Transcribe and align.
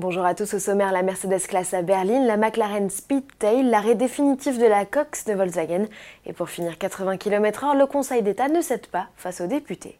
Bonjour 0.00 0.24
à 0.24 0.34
tous 0.34 0.54
au 0.54 0.58
sommaire, 0.58 0.92
la 0.92 1.02
Mercedes 1.02 1.46
classe 1.46 1.74
à 1.74 1.82
berline, 1.82 2.24
la 2.24 2.38
McLaren 2.38 2.88
Speedtail, 2.88 3.64
l'arrêt 3.64 3.94
définitif 3.94 4.58
de 4.58 4.64
la 4.64 4.86
Cox 4.86 5.26
de 5.26 5.34
Volkswagen 5.34 5.84
et 6.24 6.32
pour 6.32 6.48
finir 6.48 6.78
80 6.78 7.18
km/h, 7.18 7.76
le 7.76 7.84
Conseil 7.84 8.22
d'État 8.22 8.48
ne 8.48 8.62
cède 8.62 8.86
pas 8.86 9.08
face 9.14 9.42
aux 9.42 9.46
députés. 9.46 9.98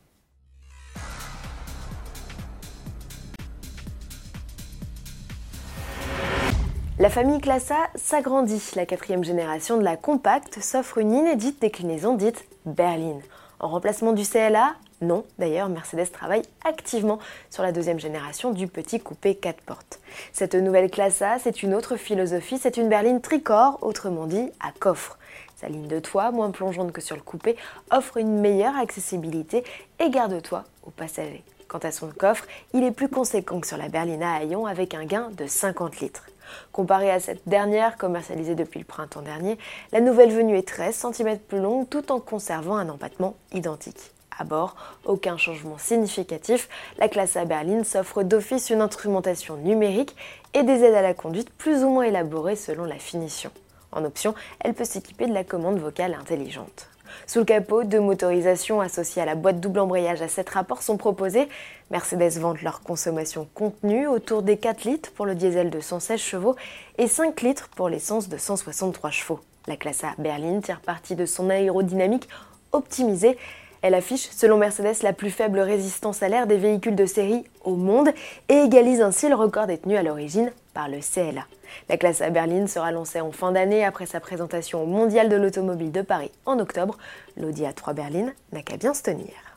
La 6.99 7.11
famille 7.11 7.43
Classe 7.43 7.71
A 7.71 7.91
s'agrandit. 7.95 8.71
La 8.77 8.87
quatrième 8.87 9.23
génération 9.23 9.77
de 9.77 9.85
la 9.85 9.99
Compact 9.99 10.61
s'offre 10.63 10.97
une 10.97 11.13
inédite 11.13 11.61
déclinaison 11.61 12.15
dite 12.15 12.47
berline. 12.65 13.21
En 13.59 13.69
remplacement 13.69 14.15
du 14.15 14.23
CLA, 14.25 14.77
non, 15.01 15.25
d'ailleurs, 15.39 15.71
Mercedes 15.71 16.11
travaille 16.13 16.43
activement 16.63 17.21
sur 17.49 17.63
la 17.63 17.73
deuxième 17.73 17.99
génération 17.99 18.53
du 18.53 18.67
petit 18.67 19.01
coupé 19.01 19.35
4 19.35 19.63
portes. 19.63 19.99
Cette 20.33 20.55
nouvelle 20.55 20.91
classe 20.91 21.23
A, 21.23 21.39
c'est 21.39 21.63
une 21.63 21.75
autre 21.75 21.97
philosophie, 21.97 22.59
c'est 22.59 22.77
une 22.77 22.91
berline 22.91 23.23
tricorps, 23.23 23.79
autrement 23.81 24.27
dit 24.27 24.51
à 24.61 24.73
coffre. 24.79 25.19
Sa 25.57 25.69
ligne 25.69 25.89
de 25.89 26.01
toit, 26.01 26.33
moins 26.33 26.51
plongeante 26.51 26.93
que 26.93 27.01
sur 27.01 27.17
le 27.17 27.23
coupé, 27.23 27.57
offre 27.91 28.19
une 28.19 28.41
meilleure 28.41 28.77
accessibilité 28.77 29.65
et 30.01 30.11
garde-toi 30.11 30.65
aux 30.83 30.91
passagers. 30.91 31.45
Quant 31.67 31.79
à 31.79 31.93
son 31.93 32.09
coffre, 32.11 32.47
il 32.75 32.85
est 32.85 32.91
plus 32.91 33.09
conséquent 33.09 33.61
que 33.61 33.67
sur 33.67 33.79
la 33.79 33.89
berline 33.89 34.23
à 34.23 34.35
haillons 34.35 34.67
avec 34.67 34.93
un 34.93 35.07
gain 35.07 35.31
de 35.31 35.47
50 35.47 36.01
litres. 36.01 36.27
Comparé 36.73 37.11
à 37.11 37.21
cette 37.21 37.49
dernière, 37.49 37.97
commercialisée 37.97 38.55
depuis 38.55 38.81
le 38.81 38.85
printemps 38.85 39.23
dernier, 39.23 39.57
la 39.93 40.01
nouvelle 40.01 40.33
venue 40.33 40.59
est 40.59 40.67
13 40.67 41.07
cm 41.15 41.39
plus 41.39 41.61
longue 41.61 41.89
tout 41.89 42.13
en 42.13 42.21
conservant 42.21 42.77
un 42.77 42.89
empattement 42.89 43.37
identique 43.53 44.13
à 44.41 44.45
bord, 44.45 44.75
aucun 45.05 45.37
changement 45.37 45.79
significatif, 45.79 46.69
la 46.99 47.09
classe 47.09 47.37
A 47.37 47.45
berline 47.45 47.85
s'offre 47.85 48.23
d'office 48.23 48.71
une 48.71 48.81
instrumentation 48.81 49.57
numérique 49.57 50.17
et 50.55 50.63
des 50.63 50.83
aides 50.83 50.95
à 50.95 51.03
la 51.03 51.15
conduite 51.15 51.51
plus 51.51 51.85
ou 51.85 51.91
moins 51.91 52.05
élaborées 52.05 52.57
selon 52.57 52.85
la 52.85 52.99
finition. 52.99 53.51
En 53.93 54.05
option, 54.05 54.35
elle 54.61 54.75
peut 54.75 54.85
s'équiper 54.85 55.27
de 55.27 55.35
la 55.35 55.45
commande 55.45 55.79
vocale 55.79 56.15
intelligente. 56.15 56.89
Sous 57.27 57.41
le 57.41 57.45
capot, 57.45 57.85
deux 57.85 58.01
motorisations 58.01 58.81
associées 58.81 59.21
à 59.21 59.25
la 59.25 59.35
boîte 59.35 59.61
double 59.61 59.81
embrayage 59.81 60.23
à 60.23 60.29
7 60.29 60.49
rapports 60.51 60.83
sont 60.83 60.97
proposées. 60.97 61.49
Mercedes 61.91 62.39
vante 62.39 62.63
leur 62.63 62.83
consommation 62.83 63.49
contenue 63.55 64.07
autour 64.07 64.43
des 64.43 64.57
4 64.57 64.85
litres 64.85 65.11
pour 65.13 65.27
le 65.27 65.35
diesel 65.35 65.71
de 65.71 65.81
116 65.81 66.21
chevaux 66.21 66.57
et 66.99 67.09
5 67.09 67.41
litres 67.43 67.69
pour 67.75 67.89
l'essence 67.89 68.29
de 68.29 68.37
163 68.37 69.11
chevaux. 69.11 69.41
La 69.67 69.77
classe 69.77 70.05
A 70.05 70.15
berline 70.19 70.63
tire 70.63 70.81
parti 70.81 71.17
de 71.17 71.27
son 71.27 71.51
aérodynamique 71.51 72.29
optimisée 72.73 73.37
elle 73.83 73.95
affiche, 73.95 74.29
selon 74.31 74.59
Mercedes, 74.59 75.03
la 75.03 75.13
plus 75.13 75.31
faible 75.31 75.61
résistance 75.61 76.23
à 76.23 76.29
l'air 76.29 76.47
des 76.47 76.57
véhicules 76.57 76.97
de 76.97 77.07
série 77.07 77.45
au 77.65 77.77
monde 77.77 78.11
et 78.49 78.55
égalise 78.55 79.01
ainsi 79.01 79.29
le 79.29 79.35
record 79.35 79.67
détenu 79.67 79.97
à 79.97 80.03
l'origine 80.03 80.53
par 80.75 80.89
le 80.89 80.99
CLA. 80.99 81.47
La 81.89 81.97
classe 81.97 82.21
A 82.21 82.31
berline 82.31 82.69
sera 82.69 82.93
lancée 82.93 83.21
en 83.21 83.33
fin 83.33 83.53
d'année 83.53 83.85
après 83.85 84.07
sa 84.07 84.21
présentation 84.21 84.83
au 84.83 84.87
Mondial 84.87 85.29
de 85.29 85.37
l'automobile 85.37 85.93
de 85.93 86.03
Paris 86.03 86.31
en 86.45 86.59
octobre. 86.59 86.99
L'Audi 87.37 87.63
A3 87.63 87.95
berline 87.95 88.35
n'a 88.53 88.63
qu'à 88.63 88.77
bien 88.77 88.93
se 88.93 89.03
tenir. 89.03 89.50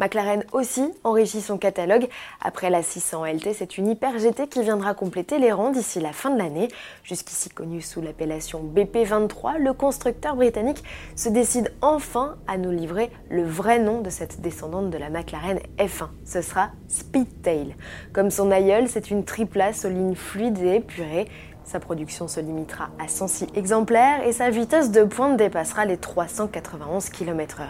McLaren 0.00 0.44
aussi 0.52 0.82
enrichit 1.04 1.40
son 1.40 1.58
catalogue. 1.58 2.08
Après 2.40 2.70
la 2.70 2.82
600 2.82 3.24
LT, 3.24 3.52
c'est 3.54 3.78
une 3.78 3.88
Hyper 3.88 4.18
GT 4.18 4.48
qui 4.48 4.62
viendra 4.62 4.94
compléter 4.94 5.38
les 5.38 5.52
rangs 5.52 5.70
d'ici 5.70 6.00
la 6.00 6.12
fin 6.12 6.30
de 6.30 6.38
l'année. 6.38 6.68
Jusqu'ici 7.04 7.50
connu 7.50 7.80
sous 7.80 8.00
l'appellation 8.00 8.62
BP23, 8.74 9.58
le 9.58 9.72
constructeur 9.72 10.34
britannique 10.36 10.82
se 11.14 11.28
décide 11.28 11.72
enfin 11.82 12.36
à 12.46 12.58
nous 12.58 12.70
livrer 12.70 13.10
le 13.30 13.44
vrai 13.44 13.78
nom 13.78 14.00
de 14.00 14.10
cette 14.10 14.40
descendante 14.40 14.90
de 14.90 14.98
la 14.98 15.10
McLaren 15.10 15.60
F1. 15.78 16.08
Ce 16.24 16.40
sera 16.40 16.70
Speedtail. 16.88 17.76
Comme 18.12 18.30
son 18.30 18.50
aïeul, 18.50 18.88
c'est 18.88 19.10
une 19.10 19.24
triplace 19.24 19.84
aux 19.84 19.90
lignes 19.90 20.16
fluides 20.16 20.58
et 20.58 20.76
épurées. 20.76 21.28
Sa 21.64 21.78
production 21.78 22.26
se 22.26 22.40
limitera 22.40 22.90
à 22.98 23.08
106 23.08 23.46
exemplaires 23.54 24.26
et 24.26 24.32
sa 24.32 24.50
vitesse 24.50 24.90
de 24.90 25.04
pointe 25.04 25.36
dépassera 25.36 25.84
les 25.84 25.96
391 25.96 27.08
km/h. 27.08 27.62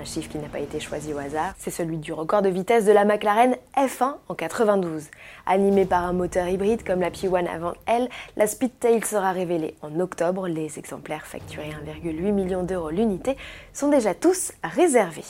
Un 0.00 0.04
chiffre 0.04 0.30
qui 0.30 0.38
n'a 0.38 0.48
pas 0.48 0.60
été 0.60 0.78
choisi 0.78 1.12
au 1.12 1.18
hasard, 1.18 1.54
c'est 1.58 1.72
celui 1.72 1.96
du 1.98 2.12
record 2.12 2.40
de 2.42 2.48
vitesse 2.48 2.84
de 2.84 2.92
la 2.92 3.04
McLaren 3.04 3.56
F1 3.76 4.14
en 4.28 4.34
92. 4.34 5.08
Animée 5.44 5.86
par 5.86 6.04
un 6.04 6.12
moteur 6.12 6.46
hybride 6.46 6.84
comme 6.84 7.00
la 7.00 7.10
P1 7.10 7.46
avant 7.48 7.72
elle, 7.86 8.08
la 8.36 8.46
Speedtail 8.46 9.02
sera 9.04 9.32
révélée 9.32 9.74
en 9.82 9.98
octobre. 9.98 10.46
Les 10.46 10.78
exemplaires 10.78 11.26
facturés 11.26 11.74
1,8 12.04 12.32
million 12.32 12.62
d'euros 12.62 12.90
l'unité 12.90 13.36
sont 13.72 13.88
déjà 13.88 14.14
tous 14.14 14.52
réservés. 14.62 15.24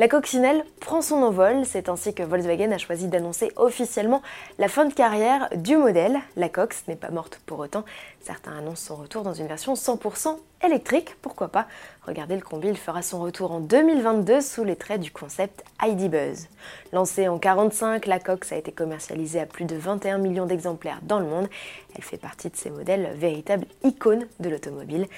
La 0.00 0.06
coccinelle 0.06 0.64
prend 0.78 1.02
son 1.02 1.24
envol, 1.24 1.64
c'est 1.64 1.88
ainsi 1.88 2.14
que 2.14 2.22
Volkswagen 2.22 2.70
a 2.70 2.78
choisi 2.78 3.08
d'annoncer 3.08 3.50
officiellement 3.56 4.22
la 4.60 4.68
fin 4.68 4.84
de 4.84 4.94
carrière 4.94 5.48
du 5.56 5.76
modèle. 5.76 6.20
La 6.36 6.48
Cox 6.48 6.84
n'est 6.86 6.94
pas 6.94 7.10
morte 7.10 7.40
pour 7.46 7.58
autant, 7.58 7.84
certains 8.20 8.56
annoncent 8.56 8.94
son 8.94 8.94
retour 8.94 9.24
dans 9.24 9.34
une 9.34 9.48
version 9.48 9.74
100% 9.74 10.38
électrique, 10.64 11.16
pourquoi 11.20 11.48
pas 11.48 11.66
Regardez 12.06 12.36
le 12.36 12.42
combi, 12.42 12.68
il 12.68 12.76
fera 12.76 13.02
son 13.02 13.18
retour 13.20 13.50
en 13.50 13.58
2022 13.58 14.40
sous 14.40 14.62
les 14.62 14.76
traits 14.76 15.00
du 15.00 15.10
concept 15.10 15.64
ID 15.82 16.08
Buzz. 16.08 16.46
Lancée 16.92 17.26
en 17.26 17.40
45, 17.40 18.06
la 18.06 18.20
Cox 18.20 18.52
a 18.52 18.56
été 18.56 18.70
commercialisée 18.70 19.40
à 19.40 19.46
plus 19.46 19.64
de 19.64 19.74
21 19.74 20.18
millions 20.18 20.46
d'exemplaires 20.46 21.00
dans 21.02 21.18
le 21.18 21.26
monde. 21.26 21.48
Elle 21.96 22.04
fait 22.04 22.18
partie 22.18 22.50
de 22.50 22.56
ces 22.56 22.70
modèles 22.70 23.14
véritables 23.16 23.66
icônes 23.82 24.28
de 24.38 24.48
l'automobile. 24.48 25.08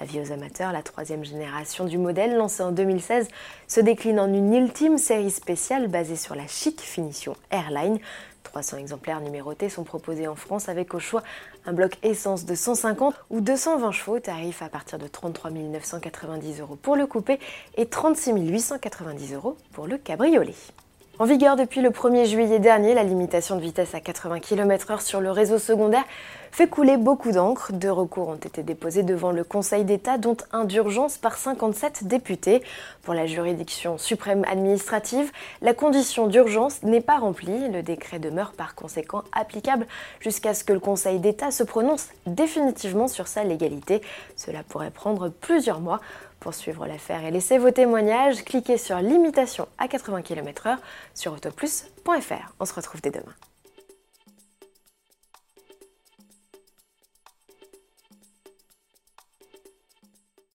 Avis 0.00 0.20
aux 0.20 0.30
amateurs, 0.30 0.72
la 0.72 0.84
troisième 0.84 1.24
génération 1.24 1.84
du 1.84 1.98
modèle, 1.98 2.36
lancée 2.36 2.62
en 2.62 2.70
2016, 2.70 3.26
se 3.66 3.80
décline 3.80 4.20
en 4.20 4.32
une 4.32 4.54
ultime 4.54 4.96
série 4.96 5.32
spéciale 5.32 5.88
basée 5.88 6.14
sur 6.14 6.36
la 6.36 6.46
chic 6.46 6.80
finition 6.80 7.34
Airline. 7.50 7.98
300 8.44 8.76
exemplaires 8.76 9.20
numérotés 9.20 9.68
sont 9.68 9.82
proposés 9.82 10.28
en 10.28 10.36
France 10.36 10.68
avec 10.68 10.94
au 10.94 11.00
choix 11.00 11.24
un 11.66 11.72
bloc 11.72 11.98
essence 12.04 12.44
de 12.44 12.54
150 12.54 13.12
ou 13.30 13.40
220 13.40 13.90
chevaux, 13.90 14.20
tarif 14.20 14.62
à 14.62 14.68
partir 14.68 15.00
de 15.00 15.08
33 15.08 15.50
990 15.50 16.60
euros 16.60 16.76
pour 16.76 16.94
le 16.94 17.08
coupé 17.08 17.40
et 17.76 17.86
36 17.86 18.34
890 18.34 19.34
euros 19.34 19.56
pour 19.72 19.88
le 19.88 19.98
cabriolet. 19.98 20.54
En 21.20 21.24
vigueur 21.24 21.56
depuis 21.56 21.80
le 21.80 21.90
1er 21.90 22.26
juillet 22.26 22.60
dernier, 22.60 22.94
la 22.94 23.02
limitation 23.02 23.56
de 23.56 23.60
vitesse 23.60 23.92
à 23.92 23.98
80 23.98 24.38
km/h 24.38 25.00
sur 25.00 25.20
le 25.20 25.32
réseau 25.32 25.58
secondaire 25.58 26.04
fait 26.52 26.68
couler 26.68 26.96
beaucoup 26.96 27.32
d'encre. 27.32 27.72
Deux 27.72 27.90
recours 27.90 28.28
ont 28.28 28.36
été 28.36 28.62
déposés 28.62 29.02
devant 29.02 29.32
le 29.32 29.42
Conseil 29.42 29.84
d'État, 29.84 30.16
dont 30.16 30.36
un 30.52 30.64
d'urgence 30.64 31.18
par 31.18 31.36
57 31.36 32.06
députés. 32.06 32.62
Pour 33.02 33.14
la 33.14 33.26
juridiction 33.26 33.98
suprême 33.98 34.44
administrative, 34.48 35.32
la 35.60 35.74
condition 35.74 36.28
d'urgence 36.28 36.84
n'est 36.84 37.00
pas 37.00 37.18
remplie. 37.18 37.68
Le 37.68 37.82
décret 37.82 38.20
demeure 38.20 38.52
par 38.52 38.76
conséquent 38.76 39.24
applicable 39.32 39.88
jusqu'à 40.20 40.54
ce 40.54 40.62
que 40.62 40.72
le 40.72 40.80
Conseil 40.80 41.18
d'État 41.18 41.50
se 41.50 41.64
prononce 41.64 42.10
définitivement 42.26 43.08
sur 43.08 43.26
sa 43.26 43.42
légalité. 43.42 44.02
Cela 44.36 44.62
pourrait 44.62 44.92
prendre 44.92 45.30
plusieurs 45.30 45.80
mois. 45.80 46.00
Pour 46.40 46.54
suivre 46.54 46.86
l'affaire 46.86 47.24
et 47.24 47.30
laisser 47.30 47.58
vos 47.58 47.70
témoignages, 47.70 48.44
cliquez 48.44 48.78
sur 48.78 48.98
Limitation 48.98 49.66
à 49.78 49.88
80 49.88 50.22
km/h 50.22 50.76
sur 51.14 51.32
autoplus.fr. 51.32 52.52
On 52.60 52.64
se 52.64 52.74
retrouve 52.74 53.00
dès 53.00 53.10
demain. 53.10 53.34